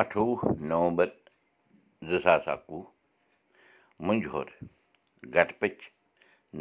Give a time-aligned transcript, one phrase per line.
[0.00, 1.08] اَٹھووُہ نومبر
[2.08, 2.82] زٕ ساس اَکوُہ
[4.06, 4.46] مُنجور
[5.34, 5.78] گٹپٔچ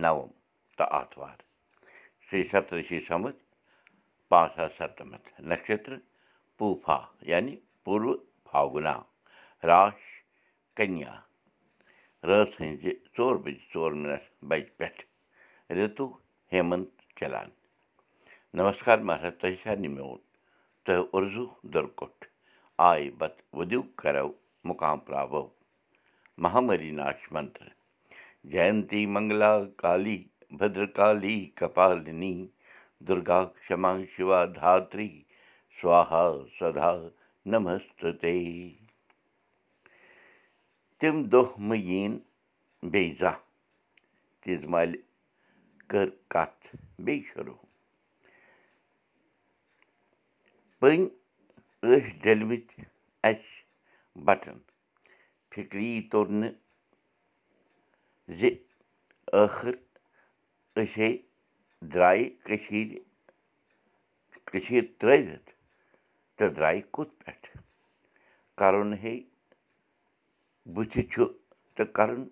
[0.03, 0.29] نَوم
[0.77, 1.37] تہٕ آتھوار
[2.25, 3.35] شری سپترشی سمد
[4.29, 5.93] پانٛژھ ساس سَتنَمَتھ نَشتر
[6.57, 6.97] پوٗفا
[7.31, 8.13] یعنی پوٗرو
[8.49, 8.95] فاگُنا
[9.69, 9.99] راش
[10.77, 11.13] کنیا
[12.27, 12.83] رٲژ ہٕنٛزِ
[13.17, 15.01] ژور بجہِ ژور مِنٹ بجہِ پٮ۪ٹھ
[15.77, 16.09] رِتوٗ
[16.51, 17.49] ہیمنت چلان
[18.57, 20.19] نمسکار مہراج تۄہہِ سارنٕے میون
[20.85, 22.25] تہٕ اُرزوٗ دُرکُٹھ
[22.85, 24.29] آے بت وُدیوٗ کرو
[24.67, 25.43] مُقام پراو
[26.43, 27.67] مہامری ناش منتر
[29.13, 30.17] منگلا کالی
[30.59, 32.35] بدرکالی کپالنی
[33.07, 35.09] دُرگا کما شِوا دھاتری
[35.81, 36.25] سوہا
[36.59, 36.91] سدا
[37.51, 38.05] نمست
[40.99, 42.17] تِم دۄہ مہٕ یِن
[42.91, 43.43] بیٚیہِ زانٛہہ
[44.41, 44.99] تیٖژ مالہِ
[45.89, 47.61] کٔر کَتھ بیٚیہِ شروٗع
[51.87, 52.83] ٲسۍ ڈٔلمٕتۍ
[53.29, 53.63] اَسہِ
[54.25, 54.57] بَٹن
[55.51, 56.53] فِکری توٚر نہٕ
[58.37, 58.49] زِ
[59.33, 59.75] ٲخٕر
[60.81, 61.09] أسے
[61.93, 62.97] درٛایہِ کٔشیٖرِ
[64.47, 65.49] کٔشیٖر ترٛٲوِتھ
[66.37, 67.47] تہٕ درٛایہِ کوٚت پٮ۪ٹھ
[68.59, 69.15] کَرُن ہے
[70.73, 71.23] بٕتھِ چھُ
[71.75, 72.23] تہٕ کَرُن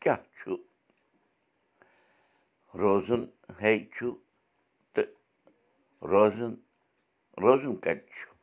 [0.00, 0.56] کیٛاہ چھُ
[2.80, 3.22] روزُن
[3.60, 4.06] ہے چھُ
[4.94, 5.10] تہٕ
[6.12, 6.54] روزُن
[7.42, 8.33] روزُن کَتہِ چھُ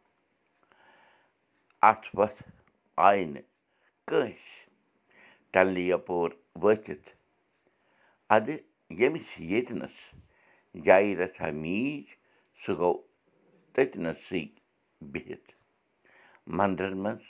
[1.90, 2.42] اَتھ وَتھ
[3.08, 3.48] آیہِ نہٕ
[4.08, 4.50] کٲنٛسہِ
[5.52, 6.30] ٹَلنہٕ یَپور
[6.64, 7.10] وٲتِتھ
[8.36, 8.58] اَدٕ
[9.00, 9.98] ییٚمِس ییٚتنَس
[10.86, 12.06] جایہِ رَژھا میٖج
[12.62, 13.02] سُہ گوٚو
[13.74, 14.44] تٔتۍ نَسٕے
[15.12, 15.50] بِہِتھ
[16.58, 17.24] مَندرَن منٛز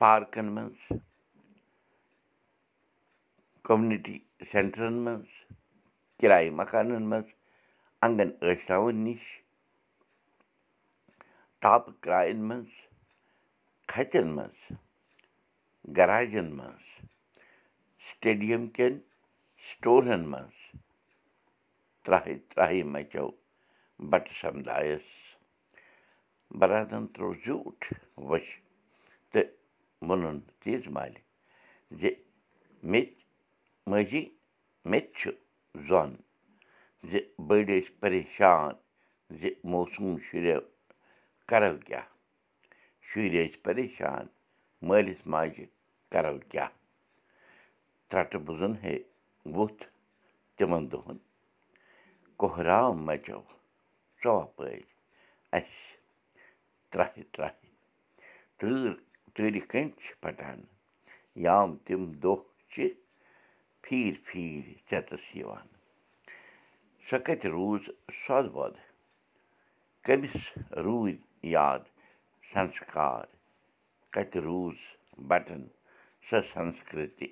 [0.00, 0.78] پارکَن منٛز
[3.66, 4.16] کوٚمنِٹی
[4.50, 5.30] سٮ۪نٹرَن منٛز
[6.18, 7.28] کِرایہِ مکانَن منٛز
[8.04, 9.22] اَنگَن ٲسراوَن نِش
[11.62, 12.72] تاپہٕ کرٛایَن منٛز
[13.90, 14.60] کھَتٮ۪ن منٛز
[15.96, 16.86] گَراجَن منٛز
[18.08, 18.94] سٹیڈیَم کٮ۪ن
[19.68, 20.56] سٹورَن منٛز
[22.04, 23.26] ترٛاہہِ ترٛاہہِ مَچو
[24.10, 25.08] بَٹہٕ سَمدایَس
[26.58, 27.84] بَرادَن ترٛوو زیوٗٹھ
[28.28, 28.52] وٕچھ
[29.32, 29.48] تہٕ
[30.06, 31.20] ووٚنُن تیٖژ مالہِ
[31.98, 32.02] زِ
[32.90, 33.22] مےٚ تہِ
[33.90, 34.22] ماجی
[34.90, 35.30] مےٚ تہِ چھُ
[35.86, 36.10] زوٚن
[37.08, 37.12] زِ
[37.46, 38.70] بٔڑۍ ٲسۍ پریشان
[39.38, 40.60] زِ موسوٗم شُریو
[41.50, 42.06] کَرو کیٛاہ
[43.08, 44.24] شُرۍ ٲسۍ پریشان
[44.88, 45.66] مٲلِس ماجہِ
[46.12, 46.70] کَرو کیٛاہ
[48.10, 48.94] ژرٛٹہٕ بُزُن ہے
[49.54, 49.84] ووٚتھ
[50.56, 51.18] تِمَن دۄہَن
[52.40, 53.40] کۄہرام مَچو
[54.20, 54.84] ژۄپٲرۍ
[55.56, 55.96] اَسہِ
[56.90, 57.68] ترٛاہہِ ترٛاہہِ
[58.58, 58.92] تۭر
[59.34, 60.58] تۭرِ کٔنۍ چھِ پھَٹان
[61.46, 62.36] یام تِم دۄہ
[62.72, 62.76] چھِ
[63.82, 65.66] پھیٖرۍ پھیٖرۍ ژٮ۪تَس یِوان
[67.06, 67.82] سۄ کَتہِ روٗز
[68.22, 68.82] سۄدٕ وۄدٕ
[70.04, 70.36] کٔمِس
[70.84, 71.80] روٗدۍ یاد
[72.52, 73.24] سَنسکار
[74.12, 74.78] کَتہِ روٗز
[75.28, 75.62] بَٹَن
[76.28, 77.28] سۄ سَنسکرٛتی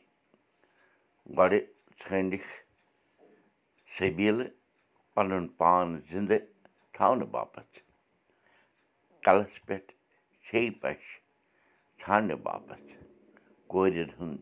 [1.37, 1.63] گۄڈٕ
[2.01, 2.51] ژھٲنٛڈِکھ
[3.97, 4.51] سٔبیٖلہٕ
[5.15, 6.41] پَنُن پان زِنٛدٕ
[6.95, 7.79] تھاونہٕ باپَتھ
[9.25, 9.93] کَلَس پٮ۪ٹھ
[10.81, 11.03] پَش
[12.01, 12.89] ژھانٛڈنہٕ باپَتھ
[13.71, 14.41] کورٮ۪ن ہُنٛد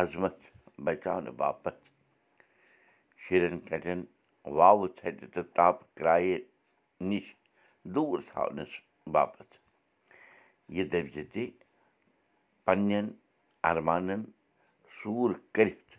[0.00, 0.36] عظمت
[0.84, 1.82] بَچاونہٕ باپَتھ
[3.22, 4.00] شُرٮ۪ن کَٹٮ۪ن
[4.56, 6.36] واوٕ ژھَٹہِ تہٕ تاپہٕ کرٛایہِ
[7.08, 7.26] نِش
[7.92, 8.72] دوٗر تھاونَس
[9.12, 9.54] باپَتھ
[10.74, 11.44] یہِ دٔپۍ زِ تہِ
[12.64, 13.06] پنٛنٮ۪ن
[13.68, 14.22] اَرمانَن
[14.98, 15.92] سوٗر کٔرِتھ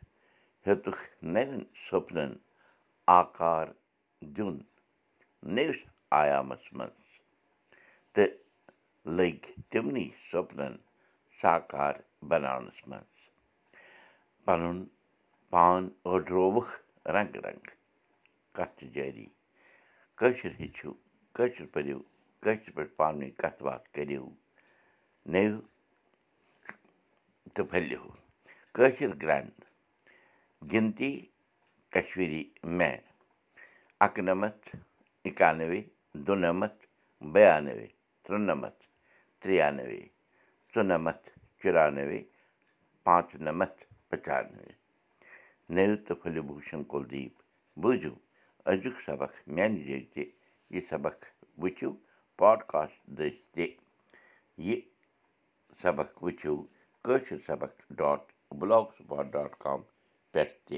[0.66, 1.03] ہیوٚتُکھ
[1.34, 2.31] نَوٮ۪ن سۄپنَن
[3.19, 3.68] آکار
[4.35, 4.56] دیُن
[5.56, 5.81] نٔوِس
[6.22, 7.09] آیامَس منٛز
[8.13, 8.31] تہٕ
[9.16, 10.73] لٔگۍ تِمنٕے سۄپنَن
[11.41, 11.96] ساکار
[12.29, 13.13] بَناونَس منٛز
[14.46, 14.84] پَنُن
[15.52, 15.81] پان
[16.12, 16.73] أڈرووُکھ
[17.13, 17.75] رنٛگہٕ رنٛگہٕ
[18.56, 19.28] کَتھ جٲری
[20.17, 20.91] کٲشُر ہیٚچھِو
[21.35, 22.00] کٲشُر پٔرِو
[22.44, 24.25] کٲشِر پٲٹھۍ پانہٕ ؤنۍ کَتھ باتھ کٔرِو
[25.31, 25.59] نٔوِو
[27.53, 28.03] تہٕ پھٔلِو
[28.75, 29.59] کٲشِر گرٛنٛد
[30.72, 31.12] گِنتی
[31.94, 32.44] کشمیٖری
[32.78, 32.96] میں
[34.06, 34.66] اَکنَمَتھ
[35.28, 35.81] اِکانوے
[36.25, 36.81] دُنَمَتھ
[37.34, 37.88] بَیانوے
[38.23, 38.81] تُرٛنَمَتھ
[39.41, 40.02] ترٛیانوے
[40.73, 41.26] ژُنَمَتھ
[41.59, 42.22] چُرانوے
[43.03, 43.79] پانٛژھ نَمَتھ
[44.09, 44.72] پَنٛچانوے
[45.76, 47.34] نٔوِو تہٕ پھٔلِو بوٗشَن کُلدیٖپ
[47.81, 48.14] بوٗزِو
[48.70, 50.23] أزیُک سبق میٛانہِ ذٔریعہِ تہِ
[50.73, 51.17] یہِ سبق
[51.62, 51.91] وٕچھِو
[52.40, 53.66] پاڈکاسٹ دٔسۍ تہِ
[54.66, 54.78] یہِ
[55.82, 56.56] سبق وٕچھِو
[57.06, 58.22] کٲشِر سبق dot
[58.59, 59.79] blogspot dot com
[60.32, 60.78] پٮ۪ٹھ تہِ